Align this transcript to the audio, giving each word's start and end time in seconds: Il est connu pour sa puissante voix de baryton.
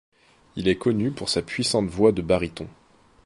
Il 0.55 0.67
est 0.67 0.77
connu 0.79 1.11
pour 1.11 1.29
sa 1.29 1.43
puissante 1.43 1.85
voix 1.87 2.11
de 2.11 2.23
baryton. 2.23 2.67